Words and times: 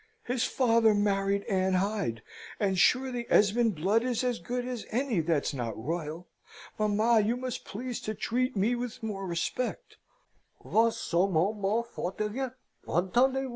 "His 0.23 0.43
father 0.45 0.95
married 0.95 1.43
Anne 1.43 1.73
Hyde, 1.75 2.23
and 2.59 2.75
sure 2.79 3.11
the 3.11 3.27
Esmond 3.29 3.75
blood 3.75 4.03
is 4.03 4.23
as 4.23 4.39
good 4.39 4.67
as 4.67 4.87
any 4.89 5.19
that's 5.19 5.53
not 5.53 5.77
royal. 5.77 6.27
Mamma, 6.79 7.19
you 7.23 7.37
must 7.37 7.65
please 7.65 8.01
to 8.01 8.15
treat 8.15 8.55
me 8.55 8.73
with 8.73 9.03
more 9.03 9.27
respect. 9.27 9.97
Vos 10.65 10.97
sermons 10.97 11.55
me 11.61 11.83
fatiguent; 11.93 12.53
entendez 12.87 13.43
vous? 13.43 13.49